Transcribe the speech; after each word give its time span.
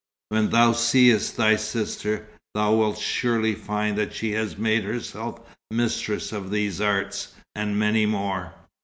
When 0.29 0.49
thou 0.49 0.71
seest 0.71 1.37
thy 1.37 1.57
sister, 1.57 2.27
thou 2.55 2.73
wilt 2.73 2.97
surely 2.97 3.53
find 3.53 3.95
that 3.99 4.15
she 4.15 4.31
has 4.31 4.57
made 4.57 4.83
herself 4.83 5.39
mistress 5.69 6.31
of 6.31 6.49
these 6.49 6.81
arts, 6.81 7.35
and 7.53 7.77
many 7.77 8.07
more." 8.07 8.55